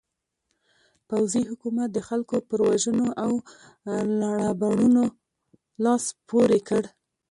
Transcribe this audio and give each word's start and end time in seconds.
پوځي 1.07 1.41
حکومت 1.49 1.89
د 1.93 1.99
خلکو 2.07 2.35
پر 2.49 2.59
وژنو 2.69 3.07
او 3.23 3.31
ربړونو 4.47 5.03
لاس 5.83 6.03
پورې 6.29 6.59
کړ. 6.67 6.83